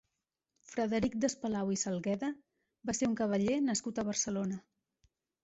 Frederic 0.69 1.17
Despalau 1.25 1.69
i 1.75 1.77
Salgueda 1.81 2.31
va 2.91 2.97
ser 3.01 3.11
un 3.11 3.15
cavaller 3.21 3.61
nascut 3.69 4.03
a 4.03 4.09
Barcelona. 4.11 4.61